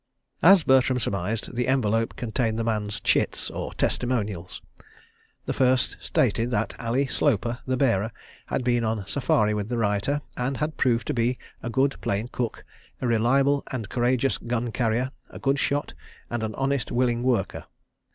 As 0.41 0.63
Bertram 0.63 0.97
surmised, 0.97 1.55
the 1.55 1.67
envelope 1.67 2.15
contained 2.15 2.57
the 2.57 2.63
man's 2.63 2.99
"chits," 2.99 3.51
or 3.51 3.71
testimonials. 3.75 4.59
The 5.45 5.53
first 5.53 5.95
stated 5.99 6.49
that 6.49 6.73
Ali 6.79 7.05
Sloper, 7.05 7.59
the 7.67 7.77
bearer, 7.77 8.11
had 8.47 8.63
been 8.63 8.83
on 8.83 9.05
safari 9.05 9.53
with 9.53 9.69
the 9.69 9.77
writer, 9.77 10.21
and 10.35 10.57
had 10.57 10.75
proved 10.75 11.05
to 11.05 11.13
be 11.13 11.37
a 11.61 11.69
good 11.69 11.97
plain 12.01 12.29
cook, 12.31 12.63
a 12.99 13.05
reliable 13.05 13.61
and 13.71 13.89
courageous 13.89 14.39
gun 14.39 14.71
carrier, 14.71 15.11
a 15.29 15.37
good 15.37 15.59
shot, 15.59 15.93
and 16.31 16.41
an 16.41 16.55
honest, 16.55 16.91
willing 16.91 17.21
worker. 17.21 17.65